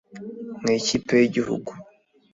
[0.61, 1.71] Mu ikipe y’Igihugu